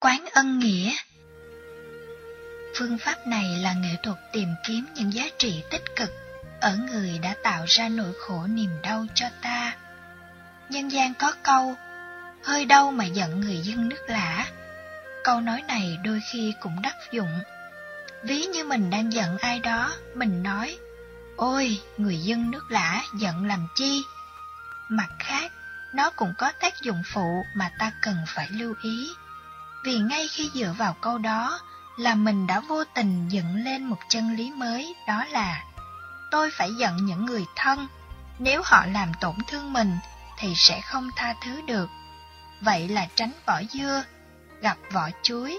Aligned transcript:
Quán 0.00 0.24
ân 0.32 0.58
nghĩa 0.58 0.92
Phương 2.76 2.98
pháp 2.98 3.26
này 3.26 3.58
là 3.62 3.72
nghệ 3.72 3.96
thuật 4.02 4.18
tìm 4.32 4.48
kiếm 4.66 4.86
những 4.94 5.12
giá 5.12 5.24
trị 5.38 5.62
tích 5.70 5.84
cực 5.96 6.10
ở 6.60 6.76
người 6.76 7.18
đã 7.18 7.34
tạo 7.42 7.64
ra 7.68 7.88
nỗi 7.88 8.12
khổ 8.20 8.46
niềm 8.46 8.70
đau 8.82 9.06
cho 9.14 9.26
ta. 9.42 9.76
Nhân 10.68 10.88
gian 10.88 11.14
có 11.14 11.32
câu, 11.42 11.74
hơi 12.44 12.64
đau 12.64 12.90
mà 12.90 13.04
giận 13.04 13.40
người 13.40 13.58
dân 13.58 13.88
nước 13.88 14.02
lã. 14.06 14.46
Câu 15.24 15.40
nói 15.40 15.62
này 15.68 15.98
đôi 16.04 16.20
khi 16.32 16.54
cũng 16.60 16.82
đắc 16.82 16.96
dụng. 17.12 17.40
Ví 18.22 18.44
như 18.44 18.64
mình 18.64 18.90
đang 18.90 19.12
giận 19.12 19.38
ai 19.38 19.60
đó, 19.60 19.92
mình 20.14 20.42
nói, 20.42 20.78
ôi, 21.36 21.80
người 21.96 22.16
dân 22.16 22.50
nước 22.50 22.70
lã 22.70 23.02
giận 23.18 23.44
làm 23.44 23.66
chi? 23.74 24.02
Mặt 24.88 25.08
khác, 25.18 25.52
nó 25.94 26.10
cũng 26.10 26.34
có 26.38 26.52
tác 26.60 26.82
dụng 26.82 27.02
phụ 27.12 27.42
mà 27.54 27.70
ta 27.78 27.92
cần 28.02 28.16
phải 28.26 28.48
lưu 28.50 28.74
ý. 28.82 29.10
Vì 29.84 29.98
ngay 29.98 30.28
khi 30.28 30.50
dựa 30.54 30.74
vào 30.78 30.96
câu 31.00 31.18
đó 31.18 31.60
là 31.96 32.14
mình 32.14 32.46
đã 32.46 32.60
vô 32.60 32.84
tình 32.94 33.28
dựng 33.28 33.54
lên 33.64 33.84
một 33.84 33.98
chân 34.08 34.36
lý 34.36 34.50
mới 34.50 34.94
đó 35.06 35.24
là 35.24 35.64
tôi 36.30 36.50
phải 36.50 36.74
giận 36.74 36.96
những 36.96 37.24
người 37.24 37.44
thân, 37.56 37.88
nếu 38.38 38.62
họ 38.64 38.86
làm 38.86 39.12
tổn 39.20 39.34
thương 39.48 39.72
mình 39.72 39.98
thì 40.38 40.54
sẽ 40.56 40.80
không 40.80 41.10
tha 41.16 41.34
thứ 41.44 41.60
được. 41.66 41.88
Vậy 42.60 42.88
là 42.88 43.08
tránh 43.14 43.32
vỏ 43.46 43.62
dưa, 43.70 44.04
gặp 44.60 44.76
vỏ 44.92 45.08
chuối. 45.22 45.58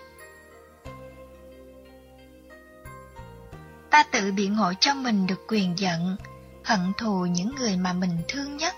Ta 3.90 4.04
tự 4.12 4.32
biện 4.32 4.56
hộ 4.56 4.74
cho 4.80 4.94
mình 4.94 5.28
được 5.28 5.46
quyền 5.48 5.80
giận, 5.80 6.18
hận 6.66 6.94
thù 6.98 7.26
những 7.26 7.56
người 7.56 7.78
mà 7.78 7.94
mình 7.94 8.18
thương 8.28 8.58
nhất. 8.58 8.76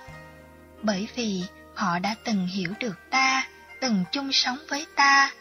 Bởi 0.82 1.08
vì 1.16 1.44
họ 1.76 2.00
đã 2.00 2.16
từng 2.26 2.48
hiểu 2.48 2.74
được 2.80 2.96
ta, 3.12 3.43
từng 3.84 4.04
chung 4.12 4.32
sống 4.32 4.58
với 4.70 4.86
ta, 4.96 5.32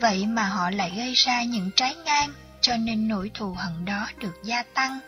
vậy 0.00 0.26
mà 0.26 0.42
họ 0.42 0.70
lại 0.70 0.92
gây 0.96 1.12
ra 1.14 1.42
những 1.42 1.70
trái 1.76 1.94
ngang 2.04 2.30
cho 2.60 2.76
nên 2.76 3.08
nỗi 3.08 3.30
thù 3.34 3.52
hận 3.52 3.84
đó 3.84 4.08
được 4.18 4.34
gia 4.42 4.62
tăng. 4.62 4.98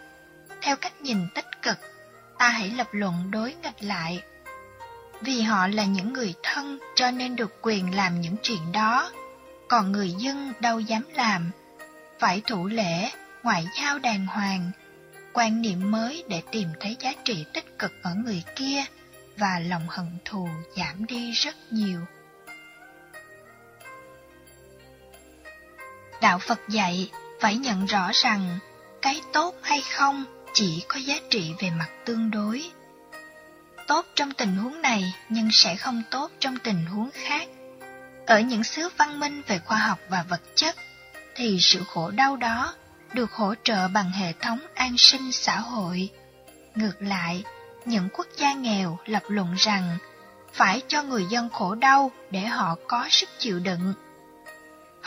Theo 0.62 0.76
cách 0.76 1.00
nhìn 1.00 1.28
tích 1.34 1.62
cực, 1.62 1.78
ta 2.38 2.48
hãy 2.48 2.70
lập 2.70 2.88
luận 2.92 3.30
đối 3.30 3.54
nghịch 3.62 3.82
lại. 3.82 4.22
Vì 5.20 5.42
họ 5.42 5.66
là 5.66 5.84
những 5.84 6.12
người 6.12 6.34
thân 6.42 6.78
cho 6.96 7.10
nên 7.10 7.36
được 7.36 7.58
quyền 7.62 7.94
làm 7.94 8.20
những 8.20 8.36
chuyện 8.42 8.72
đó, 8.72 9.12
còn 9.68 9.92
người 9.92 10.12
dân 10.12 10.52
đâu 10.60 10.80
dám 10.80 11.02
làm. 11.14 11.50
Phải 12.20 12.42
thủ 12.46 12.66
lễ, 12.66 13.10
ngoại 13.42 13.66
giao 13.80 13.98
đàng 13.98 14.26
hoàng, 14.26 14.70
quan 15.32 15.62
niệm 15.62 15.90
mới 15.90 16.24
để 16.28 16.42
tìm 16.52 16.68
thấy 16.80 16.96
giá 17.00 17.12
trị 17.24 17.44
tích 17.54 17.78
cực 17.78 17.92
ở 18.02 18.14
người 18.14 18.42
kia 18.56 18.84
và 19.36 19.60
lòng 19.68 19.86
hận 19.88 20.06
thù 20.24 20.48
giảm 20.76 21.06
đi 21.06 21.32
rất 21.32 21.54
nhiều. 21.70 22.00
Đạo 26.20 26.38
Phật 26.38 26.60
dạy 26.68 27.10
phải 27.40 27.56
nhận 27.56 27.86
rõ 27.86 28.10
rằng 28.14 28.58
cái 29.02 29.20
tốt 29.32 29.54
hay 29.62 29.82
không 29.96 30.24
chỉ 30.52 30.84
có 30.88 30.96
giá 30.96 31.14
trị 31.30 31.54
về 31.58 31.70
mặt 31.70 31.88
tương 32.04 32.30
đối. 32.30 32.70
Tốt 33.88 34.06
trong 34.14 34.32
tình 34.32 34.56
huống 34.56 34.82
này 34.82 35.14
nhưng 35.28 35.48
sẽ 35.52 35.76
không 35.76 36.02
tốt 36.10 36.30
trong 36.40 36.58
tình 36.58 36.86
huống 36.86 37.10
khác. 37.12 37.48
Ở 38.26 38.40
những 38.40 38.64
xứ 38.64 38.88
văn 38.96 39.20
minh 39.20 39.42
về 39.46 39.58
khoa 39.58 39.78
học 39.78 39.98
và 40.08 40.24
vật 40.28 40.40
chất 40.54 40.76
thì 41.36 41.58
sự 41.60 41.82
khổ 41.84 42.10
đau 42.10 42.36
đó 42.36 42.74
được 43.12 43.32
hỗ 43.32 43.54
trợ 43.62 43.88
bằng 43.88 44.10
hệ 44.10 44.32
thống 44.32 44.58
an 44.74 44.98
sinh 44.98 45.32
xã 45.32 45.56
hội. 45.60 46.10
Ngược 46.74 47.02
lại, 47.02 47.44
những 47.84 48.08
quốc 48.12 48.26
gia 48.36 48.52
nghèo 48.52 48.98
lập 49.06 49.22
luận 49.28 49.54
rằng 49.58 49.98
phải 50.52 50.82
cho 50.88 51.02
người 51.02 51.24
dân 51.30 51.48
khổ 51.50 51.74
đau 51.74 52.10
để 52.30 52.40
họ 52.40 52.76
có 52.88 53.06
sức 53.10 53.28
chịu 53.38 53.58
đựng. 53.58 53.94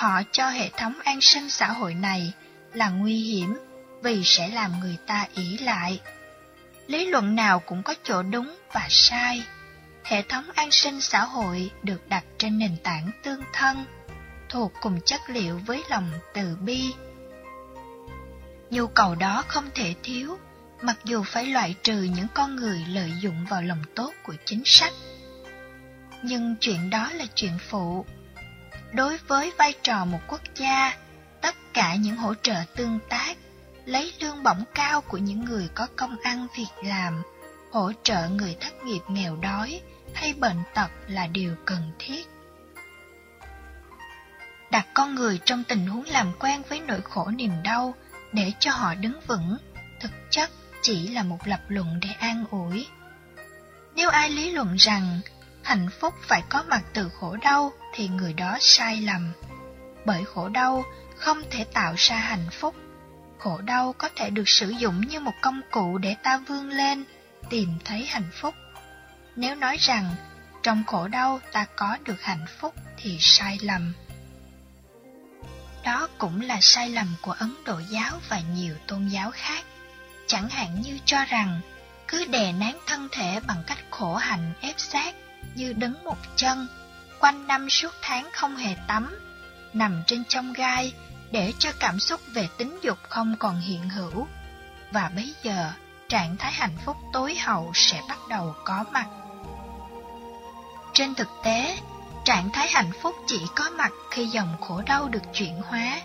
Họ 0.01 0.21
cho 0.31 0.49
hệ 0.49 0.69
thống 0.69 0.93
an 1.03 1.21
sinh 1.21 1.49
xã 1.49 1.67
hội 1.67 1.93
này 1.93 2.33
là 2.73 2.89
nguy 2.89 3.15
hiểm 3.15 3.57
vì 4.03 4.23
sẽ 4.23 4.47
làm 4.49 4.79
người 4.79 4.97
ta 5.07 5.27
ỷ 5.35 5.57
lại. 5.57 6.01
Lý 6.87 7.05
luận 7.05 7.35
nào 7.35 7.59
cũng 7.59 7.83
có 7.83 7.93
chỗ 8.03 8.23
đúng 8.23 8.57
và 8.73 8.87
sai. 8.89 9.43
Hệ 10.03 10.21
thống 10.21 10.43
an 10.55 10.71
sinh 10.71 11.01
xã 11.01 11.23
hội 11.23 11.71
được 11.83 12.09
đặt 12.09 12.23
trên 12.37 12.57
nền 12.57 12.77
tảng 12.83 13.11
tương 13.23 13.41
thân, 13.53 13.85
thuộc 14.49 14.73
cùng 14.81 14.99
chất 15.05 15.21
liệu 15.27 15.59
với 15.65 15.83
lòng 15.89 16.11
từ 16.33 16.57
bi. 16.61 16.93
Nhu 18.69 18.87
cầu 18.87 19.15
đó 19.15 19.43
không 19.47 19.69
thể 19.75 19.95
thiếu, 20.03 20.37
mặc 20.81 20.97
dù 21.03 21.23
phải 21.23 21.45
loại 21.45 21.75
trừ 21.83 22.01
những 22.01 22.27
con 22.33 22.55
người 22.55 22.85
lợi 22.89 23.11
dụng 23.19 23.45
vào 23.49 23.61
lòng 23.61 23.81
tốt 23.95 24.13
của 24.23 24.35
chính 24.45 24.61
sách. 24.65 24.93
Nhưng 26.23 26.55
chuyện 26.59 26.89
đó 26.89 27.09
là 27.13 27.25
chuyện 27.35 27.57
phụ. 27.69 28.05
Đối 28.93 29.17
với 29.17 29.51
vai 29.57 29.73
trò 29.83 30.05
một 30.05 30.19
quốc 30.27 30.41
gia, 30.55 30.97
tất 31.41 31.55
cả 31.73 31.95
những 31.95 32.15
hỗ 32.15 32.33
trợ 32.33 32.55
tương 32.75 32.99
tác 33.09 33.37
lấy 33.85 34.13
lương 34.19 34.43
bổng 34.43 34.63
cao 34.73 35.01
của 35.01 35.17
những 35.17 35.45
người 35.45 35.69
có 35.75 35.87
công 35.95 36.15
ăn 36.23 36.47
việc 36.57 36.83
làm, 36.83 37.21
hỗ 37.71 37.91
trợ 38.03 38.29
người 38.29 38.55
thất 38.59 38.83
nghiệp 38.83 38.99
nghèo 39.07 39.35
đói 39.35 39.81
hay 40.13 40.33
bệnh 40.33 40.63
tật 40.73 40.91
là 41.07 41.27
điều 41.27 41.55
cần 41.65 41.91
thiết. 41.99 42.27
Đặt 44.71 44.87
con 44.93 45.15
người 45.15 45.39
trong 45.45 45.63
tình 45.63 45.87
huống 45.87 46.05
làm 46.05 46.33
quen 46.39 46.61
với 46.69 46.79
nỗi 46.79 47.01
khổ 47.01 47.31
niềm 47.35 47.51
đau 47.63 47.93
để 48.33 48.51
cho 48.59 48.71
họ 48.71 48.95
đứng 48.95 49.19
vững, 49.27 49.57
thực 49.99 50.11
chất 50.29 50.49
chỉ 50.81 51.07
là 51.07 51.23
một 51.23 51.47
lập 51.47 51.61
luận 51.67 51.99
để 52.01 52.09
an 52.19 52.45
ủi. 52.51 52.87
Nếu 53.95 54.09
ai 54.09 54.29
lý 54.29 54.51
luận 54.51 54.75
rằng 54.75 55.19
hạnh 55.63 55.89
phúc 55.99 56.13
phải 56.21 56.43
có 56.49 56.63
mặt 56.67 56.81
từ 56.93 57.09
khổ 57.19 57.35
đau 57.41 57.71
thì 57.93 58.07
người 58.07 58.33
đó 58.33 58.57
sai 58.59 59.01
lầm. 59.01 59.31
Bởi 60.05 60.23
khổ 60.25 60.49
đau 60.49 60.83
không 61.17 61.41
thể 61.51 61.63
tạo 61.63 61.93
ra 61.97 62.15
hạnh 62.15 62.49
phúc 62.51 62.75
khổ 63.43 63.61
đau 63.61 63.93
có 63.97 64.09
thể 64.15 64.29
được 64.29 64.49
sử 64.49 64.69
dụng 64.69 65.01
như 65.07 65.19
một 65.19 65.33
công 65.41 65.61
cụ 65.71 65.97
để 65.97 66.15
ta 66.23 66.37
vươn 66.37 66.69
lên, 66.69 67.03
tìm 67.49 67.69
thấy 67.85 68.05
hạnh 68.05 68.29
phúc. 68.33 68.55
Nếu 69.35 69.55
nói 69.55 69.77
rằng 69.79 70.15
trong 70.63 70.83
khổ 70.87 71.07
đau 71.07 71.39
ta 71.51 71.65
có 71.75 71.97
được 72.03 72.21
hạnh 72.21 72.45
phúc 72.59 72.75
thì 72.97 73.17
sai 73.19 73.57
lầm. 73.61 73.93
Đó 75.83 76.07
cũng 76.17 76.41
là 76.41 76.57
sai 76.61 76.89
lầm 76.89 77.15
của 77.21 77.31
Ấn 77.31 77.55
Độ 77.65 77.79
giáo 77.89 78.19
và 78.29 78.41
nhiều 78.55 78.75
tôn 78.87 79.07
giáo 79.07 79.31
khác. 79.31 79.63
Chẳng 80.27 80.49
hạn 80.49 80.81
như 80.81 80.99
cho 81.05 81.25
rằng 81.25 81.61
cứ 82.07 82.25
đè 82.25 82.51
nén 82.51 82.77
thân 82.87 83.07
thể 83.11 83.39
bằng 83.47 83.63
cách 83.67 83.79
khổ 83.89 84.15
hạnh 84.15 84.53
ép 84.61 84.75
sát 84.77 85.15
như 85.55 85.73
đứng 85.73 86.03
một 86.03 86.17
chân, 86.35 86.67
quanh 87.19 87.47
năm 87.47 87.69
suốt 87.69 87.93
tháng 88.01 88.29
không 88.33 88.55
hề 88.55 88.75
tắm, 88.87 89.19
nằm 89.73 90.03
trên 90.07 90.23
trong 90.29 90.53
gai 90.53 90.93
để 91.31 91.53
cho 91.59 91.71
cảm 91.79 91.99
xúc 91.99 92.21
về 92.33 92.47
tính 92.57 92.79
dục 92.81 92.97
không 93.09 93.35
còn 93.39 93.59
hiện 93.59 93.89
hữu. 93.89 94.27
Và 94.91 95.11
bây 95.15 95.35
giờ, 95.43 95.71
trạng 96.09 96.37
thái 96.37 96.51
hạnh 96.51 96.77
phúc 96.85 96.97
tối 97.13 97.35
hậu 97.35 97.71
sẽ 97.73 98.01
bắt 98.09 98.17
đầu 98.29 98.55
có 98.63 98.83
mặt. 98.91 99.07
Trên 100.93 101.15
thực 101.15 101.29
tế, 101.43 101.77
trạng 102.25 102.49
thái 102.53 102.67
hạnh 102.71 102.91
phúc 103.01 103.15
chỉ 103.27 103.39
có 103.55 103.69
mặt 103.69 103.91
khi 104.11 104.27
dòng 104.27 104.55
khổ 104.61 104.81
đau 104.85 105.07
được 105.07 105.23
chuyển 105.33 105.61
hóa. 105.61 106.01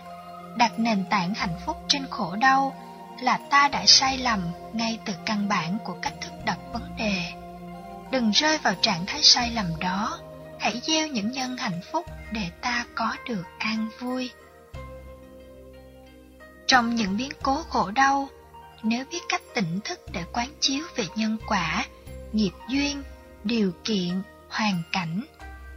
Đặt 0.55 0.79
nền 0.79 1.05
tảng 1.09 1.33
hạnh 1.33 1.59
phúc 1.65 1.77
trên 1.87 2.05
khổ 2.09 2.35
đau 2.35 2.75
là 3.21 3.39
ta 3.49 3.67
đã 3.67 3.83
sai 3.85 4.17
lầm 4.17 4.41
ngay 4.73 4.99
từ 5.05 5.13
căn 5.25 5.47
bản 5.47 5.77
của 5.83 5.95
cách 6.01 6.13
thức 6.21 6.31
đặt 6.45 6.57
vấn 6.73 6.95
đề. 6.97 7.33
Đừng 8.17 8.31
rơi 8.31 8.57
vào 8.57 8.75
trạng 8.81 9.05
thái 9.05 9.23
sai 9.23 9.51
lầm 9.51 9.65
đó, 9.79 10.19
hãy 10.59 10.81
gieo 10.83 11.07
những 11.07 11.31
nhân 11.31 11.57
hạnh 11.57 11.81
phúc 11.91 12.05
để 12.31 12.49
ta 12.61 12.85
có 12.95 13.15
được 13.27 13.43
an 13.59 13.89
vui. 13.99 14.31
Trong 16.67 16.95
những 16.95 17.17
biến 17.17 17.31
cố 17.43 17.63
khổ 17.69 17.91
đau, 17.91 18.29
nếu 18.83 19.05
biết 19.11 19.19
cách 19.29 19.41
tỉnh 19.55 19.79
thức 19.83 19.99
để 20.13 20.23
quán 20.33 20.49
chiếu 20.59 20.85
về 20.95 21.05
nhân 21.15 21.37
quả, 21.47 21.85
nghiệp 22.31 22.51
duyên, 22.69 23.03
điều 23.43 23.71
kiện, 23.83 24.21
hoàn 24.49 24.81
cảnh 24.91 25.25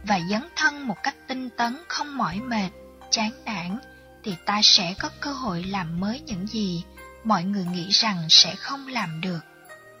và 0.03 0.19
dấn 0.29 0.47
thân 0.55 0.87
một 0.87 0.97
cách 1.03 1.15
tinh 1.27 1.49
tấn 1.57 1.77
không 1.87 2.17
mỏi 2.17 2.39
mệt, 2.39 2.69
chán 3.09 3.31
nản, 3.45 3.77
thì 4.23 4.35
ta 4.45 4.59
sẽ 4.63 4.93
có 4.99 5.09
cơ 5.19 5.33
hội 5.33 5.63
làm 5.63 5.99
mới 5.99 6.19
những 6.19 6.47
gì 6.47 6.83
mọi 7.23 7.43
người 7.43 7.65
nghĩ 7.65 7.89
rằng 7.89 8.17
sẽ 8.29 8.55
không 8.55 8.87
làm 8.87 9.21
được. 9.21 9.39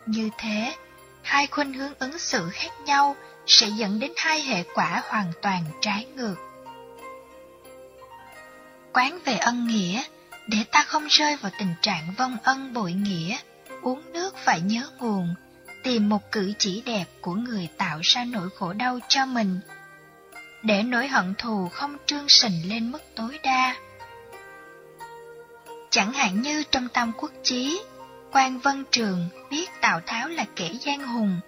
Như 0.05 0.29
thế, 0.37 0.75
hai 1.23 1.47
khuynh 1.47 1.73
hướng 1.73 1.93
ứng 1.99 2.17
xử 2.19 2.49
khác 2.49 2.71
nhau 2.85 3.15
sẽ 3.45 3.67
dẫn 3.67 3.99
đến 3.99 4.11
hai 4.17 4.41
hệ 4.41 4.63
quả 4.73 5.01
hoàn 5.05 5.31
toàn 5.41 5.63
trái 5.81 6.05
ngược. 6.15 6.35
Quán 8.93 9.19
về 9.25 9.37
ân 9.37 9.67
nghĩa 9.67 10.03
để 10.47 10.57
ta 10.71 10.83
không 10.83 11.07
rơi 11.07 11.35
vào 11.35 11.51
tình 11.59 11.73
trạng 11.81 12.13
vong 12.17 12.37
ân 12.43 12.73
bội 12.73 12.93
nghĩa, 12.93 13.37
uống 13.81 14.13
nước 14.13 14.37
phải 14.37 14.61
nhớ 14.61 14.89
nguồn, 14.99 15.35
tìm 15.83 16.09
một 16.09 16.31
cử 16.31 16.53
chỉ 16.57 16.81
đẹp 16.85 17.05
của 17.21 17.33
người 17.33 17.69
tạo 17.77 17.99
ra 18.01 18.25
nỗi 18.25 18.49
khổ 18.55 18.73
đau 18.73 18.99
cho 19.07 19.25
mình, 19.25 19.59
để 20.63 20.83
nỗi 20.83 21.07
hận 21.07 21.33
thù 21.37 21.69
không 21.69 21.97
trương 22.05 22.29
sình 22.29 22.69
lên 22.69 22.91
mức 22.91 23.01
tối 23.15 23.39
đa. 23.43 23.75
Chẳng 25.89 26.13
hạn 26.13 26.41
như 26.41 26.63
trong 26.71 26.87
Tam 26.93 27.11
Quốc 27.17 27.31
Chí, 27.43 27.81
quan 28.31 28.59
Vân 28.59 28.85
Trường 28.91 29.29
biết 29.49 29.69
Tào 29.81 30.01
Tháo 30.05 30.27
là 30.27 30.45
kẻ 30.55 30.69
gian 30.81 31.07
hùng, 31.07 31.39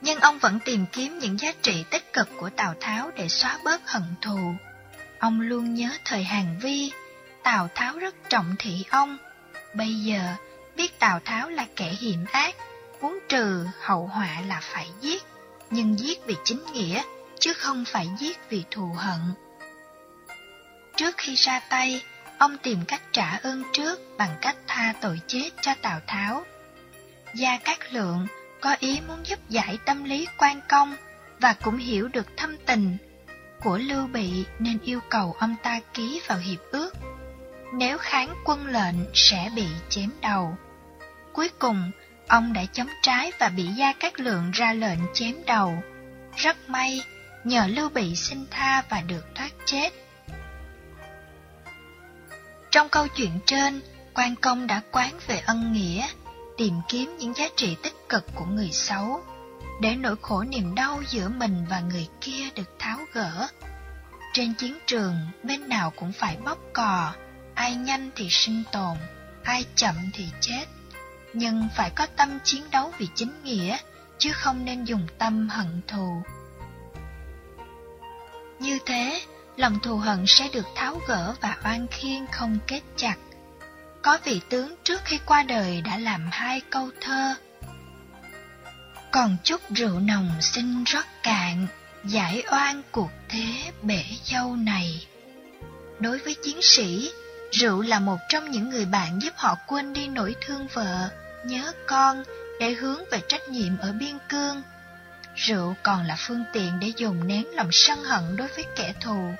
nhưng 0.00 0.20
ông 0.20 0.38
vẫn 0.38 0.58
tìm 0.64 0.86
kiếm 0.92 1.18
những 1.18 1.38
giá 1.38 1.52
trị 1.62 1.84
tích 1.90 2.12
cực 2.12 2.28
của 2.36 2.50
Tào 2.50 2.74
Tháo 2.80 3.10
để 3.16 3.28
xóa 3.28 3.58
bớt 3.64 3.90
hận 3.90 4.02
thù. 4.20 4.38
Ông 5.18 5.40
luôn 5.40 5.74
nhớ 5.74 5.90
thời 6.04 6.24
Hàng 6.24 6.56
Vi, 6.62 6.92
Tào 7.42 7.68
Tháo 7.74 7.98
rất 7.98 8.14
trọng 8.28 8.54
thị 8.58 8.84
ông. 8.90 9.18
Bây 9.74 9.94
giờ, 9.94 10.34
biết 10.76 10.98
Tào 10.98 11.20
Tháo 11.24 11.48
là 11.48 11.66
kẻ 11.76 11.88
hiểm 11.88 12.24
ác, 12.32 12.54
muốn 13.00 13.18
trừ 13.28 13.66
hậu 13.80 14.06
họa 14.06 14.40
là 14.48 14.60
phải 14.62 14.88
giết, 15.00 15.22
nhưng 15.70 15.98
giết 15.98 16.18
vì 16.26 16.36
chính 16.44 16.62
nghĩa, 16.72 17.02
chứ 17.38 17.52
không 17.52 17.84
phải 17.84 18.08
giết 18.18 18.38
vì 18.50 18.64
thù 18.70 18.92
hận. 18.96 19.20
Trước 20.96 21.14
khi 21.16 21.34
ra 21.34 21.60
tay, 21.70 22.02
ông 22.38 22.58
tìm 22.58 22.78
cách 22.88 23.02
trả 23.12 23.36
ơn 23.42 23.62
trước 23.72 24.00
bằng 24.18 24.36
cách 24.40 24.56
tha 24.66 24.94
tội 25.00 25.20
chết 25.26 25.50
cho 25.60 25.74
Tào 25.82 26.00
Tháo. 26.06 26.44
Gia 27.34 27.58
Cát 27.58 27.92
Lượng 27.92 28.26
có 28.60 28.76
ý 28.80 29.00
muốn 29.08 29.26
giúp 29.26 29.38
giải 29.48 29.78
tâm 29.84 30.04
lý 30.04 30.26
quan 30.38 30.60
công 30.68 30.96
và 31.40 31.54
cũng 31.62 31.76
hiểu 31.76 32.08
được 32.08 32.26
thâm 32.36 32.56
tình 32.66 32.96
của 33.62 33.78
Lưu 33.78 34.06
Bị 34.06 34.44
nên 34.58 34.78
yêu 34.82 35.00
cầu 35.08 35.36
ông 35.38 35.54
ta 35.62 35.80
ký 35.94 36.20
vào 36.26 36.38
hiệp 36.38 36.58
ước. 36.70 36.90
Nếu 37.74 37.98
kháng 37.98 38.34
quân 38.44 38.66
lệnh 38.66 38.96
sẽ 39.14 39.50
bị 39.56 39.66
chém 39.88 40.10
đầu. 40.22 40.56
Cuối 41.32 41.50
cùng, 41.58 41.90
ông 42.28 42.52
đã 42.52 42.64
chống 42.72 42.88
trái 43.02 43.32
và 43.38 43.48
bị 43.48 43.66
Gia 43.66 43.92
Cát 43.92 44.20
Lượng 44.20 44.50
ra 44.50 44.72
lệnh 44.72 44.98
chém 45.14 45.34
đầu. 45.46 45.82
Rất 46.36 46.70
may, 46.70 47.00
nhờ 47.44 47.66
Lưu 47.66 47.88
Bị 47.88 48.14
xin 48.16 48.46
tha 48.50 48.82
và 48.88 49.00
được 49.00 49.26
thoát 49.34 49.50
chết. 49.66 49.90
Trong 52.78 52.88
câu 52.88 53.08
chuyện 53.08 53.40
trên, 53.46 53.80
quan 54.14 54.34
công 54.36 54.66
đã 54.66 54.82
quán 54.92 55.18
về 55.26 55.38
ân 55.46 55.72
nghĩa, 55.72 56.06
tìm 56.56 56.74
kiếm 56.88 57.16
những 57.18 57.34
giá 57.34 57.48
trị 57.56 57.76
tích 57.82 58.08
cực 58.08 58.24
của 58.34 58.44
người 58.44 58.70
xấu, 58.72 59.24
để 59.80 59.96
nỗi 59.96 60.16
khổ 60.22 60.42
niềm 60.42 60.74
đau 60.74 61.02
giữa 61.08 61.28
mình 61.28 61.66
và 61.70 61.80
người 61.80 62.08
kia 62.20 62.50
được 62.54 62.78
tháo 62.78 62.98
gỡ. 63.12 63.48
Trên 64.32 64.54
chiến 64.54 64.78
trường, 64.86 65.14
bên 65.42 65.68
nào 65.68 65.92
cũng 65.96 66.12
phải 66.12 66.36
bóp 66.44 66.58
cò, 66.72 67.12
ai 67.54 67.74
nhanh 67.74 68.10
thì 68.16 68.28
sinh 68.30 68.62
tồn, 68.72 68.96
ai 69.42 69.64
chậm 69.74 69.94
thì 70.14 70.24
chết. 70.40 70.64
Nhưng 71.32 71.68
phải 71.76 71.90
có 71.90 72.06
tâm 72.06 72.38
chiến 72.44 72.62
đấu 72.70 72.92
vì 72.98 73.08
chính 73.14 73.42
nghĩa, 73.44 73.76
chứ 74.18 74.30
không 74.32 74.64
nên 74.64 74.84
dùng 74.84 75.06
tâm 75.18 75.48
hận 75.48 75.80
thù. 75.86 76.22
Như 78.58 78.78
thế, 78.86 79.20
lòng 79.58 79.78
thù 79.82 79.96
hận 79.96 80.24
sẽ 80.26 80.48
được 80.52 80.66
tháo 80.74 81.00
gỡ 81.08 81.34
và 81.40 81.56
oan 81.64 81.86
khiên 81.90 82.26
không 82.32 82.58
kết 82.66 82.80
chặt. 82.96 83.16
Có 84.02 84.18
vị 84.24 84.40
tướng 84.50 84.74
trước 84.84 85.00
khi 85.04 85.18
qua 85.26 85.42
đời 85.42 85.80
đã 85.80 85.98
làm 85.98 86.28
hai 86.32 86.60
câu 86.70 86.90
thơ. 87.00 87.34
Còn 89.10 89.36
chút 89.44 89.60
rượu 89.70 90.00
nồng 90.00 90.30
xin 90.40 90.84
rót 90.84 91.04
cạn, 91.22 91.66
giải 92.04 92.42
oan 92.50 92.82
cuộc 92.90 93.10
thế 93.28 93.72
bể 93.82 94.04
dâu 94.24 94.56
này. 94.56 95.06
Đối 96.00 96.18
với 96.18 96.36
chiến 96.44 96.62
sĩ, 96.62 97.10
rượu 97.52 97.82
là 97.82 97.98
một 97.98 98.18
trong 98.28 98.50
những 98.50 98.70
người 98.70 98.84
bạn 98.84 99.18
giúp 99.22 99.32
họ 99.36 99.56
quên 99.66 99.92
đi 99.92 100.08
nỗi 100.08 100.34
thương 100.40 100.66
vợ, 100.72 101.08
nhớ 101.44 101.72
con 101.86 102.24
để 102.60 102.72
hướng 102.72 103.00
về 103.10 103.20
trách 103.28 103.48
nhiệm 103.48 103.78
ở 103.78 103.92
biên 103.92 104.18
cương. 104.28 104.62
Rượu 105.34 105.76
còn 105.82 106.06
là 106.06 106.16
phương 106.18 106.44
tiện 106.52 106.80
để 106.80 106.92
dùng 106.96 107.26
nén 107.26 107.46
lòng 107.54 107.68
sân 107.72 108.04
hận 108.04 108.36
đối 108.36 108.48
với 108.48 108.64
kẻ 108.76 108.92
thù 109.00 109.32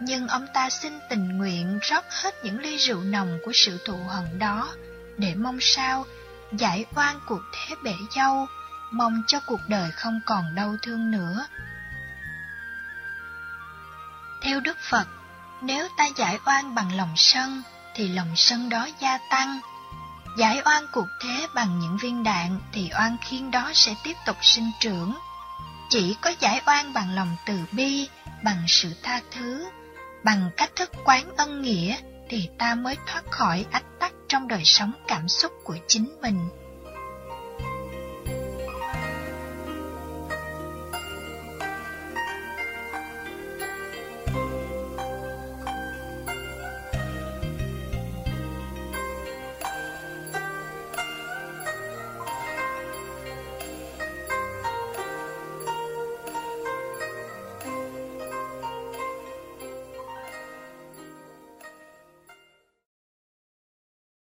nhưng 0.00 0.28
ông 0.28 0.46
ta 0.54 0.70
xin 0.70 0.92
tình 1.10 1.38
nguyện 1.38 1.78
rót 1.82 2.04
hết 2.10 2.34
những 2.44 2.58
ly 2.60 2.76
rượu 2.76 3.00
nồng 3.00 3.38
của 3.44 3.52
sự 3.54 3.78
thù 3.84 3.98
hận 4.08 4.38
đó, 4.38 4.74
để 5.18 5.34
mong 5.34 5.58
sao 5.60 6.04
giải 6.52 6.84
oan 6.94 7.20
cuộc 7.26 7.40
thế 7.52 7.74
bể 7.84 7.94
dâu, 8.16 8.46
mong 8.92 9.22
cho 9.26 9.40
cuộc 9.46 9.60
đời 9.68 9.90
không 9.90 10.20
còn 10.26 10.54
đau 10.54 10.76
thương 10.82 11.10
nữa. 11.10 11.46
Theo 14.42 14.60
Đức 14.60 14.76
Phật, 14.90 15.06
nếu 15.62 15.88
ta 15.96 16.04
giải 16.16 16.38
oan 16.46 16.74
bằng 16.74 16.96
lòng 16.96 17.12
sân, 17.16 17.62
thì 17.94 18.08
lòng 18.08 18.32
sân 18.36 18.68
đó 18.68 18.88
gia 19.00 19.18
tăng. 19.30 19.60
Giải 20.38 20.62
oan 20.64 20.84
cuộc 20.92 21.08
thế 21.22 21.46
bằng 21.54 21.78
những 21.78 21.98
viên 21.98 22.24
đạn 22.24 22.60
thì 22.72 22.90
oan 22.94 23.16
khiên 23.24 23.50
đó 23.50 23.70
sẽ 23.74 23.94
tiếp 24.04 24.16
tục 24.26 24.36
sinh 24.42 24.70
trưởng. 24.80 25.18
Chỉ 25.90 26.16
có 26.20 26.32
giải 26.40 26.62
oan 26.66 26.92
bằng 26.92 27.14
lòng 27.14 27.36
từ 27.46 27.58
bi, 27.72 28.08
bằng 28.44 28.64
sự 28.68 28.94
tha 29.02 29.20
thứ, 29.30 29.64
bằng 30.24 30.50
cách 30.56 30.70
thức 30.76 30.90
quán 31.04 31.36
ân 31.36 31.62
nghĩa 31.62 31.96
thì 32.28 32.48
ta 32.58 32.74
mới 32.74 32.96
thoát 33.06 33.22
khỏi 33.30 33.66
ách 33.70 33.84
tắc 34.00 34.12
trong 34.28 34.48
đời 34.48 34.62
sống 34.64 34.92
cảm 35.08 35.28
xúc 35.28 35.52
của 35.64 35.76
chính 35.86 36.16
mình. 36.22 36.48